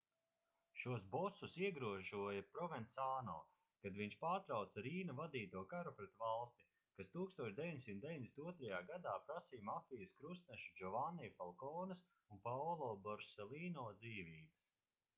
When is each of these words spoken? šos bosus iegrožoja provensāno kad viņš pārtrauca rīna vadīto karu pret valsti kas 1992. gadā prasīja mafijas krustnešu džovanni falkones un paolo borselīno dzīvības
šos 0.83 1.01
bosus 1.15 1.51
iegrožoja 1.65 2.39
provensāno 2.55 3.35
kad 3.83 3.99
viņš 3.99 4.15
pārtrauca 4.23 4.83
rīna 4.87 5.15
vadīto 5.19 5.63
karu 5.73 5.93
pret 5.99 6.15
valsti 6.23 6.65
kas 7.01 7.11
1992. 7.17 8.73
gadā 8.89 9.15
prasīja 9.29 9.67
mafijas 9.69 10.17
krustnešu 10.23 10.75
džovanni 10.81 11.31
falkones 11.37 12.03
un 12.37 12.43
paolo 12.49 12.89
borselīno 13.09 13.87
dzīvības 14.01 14.71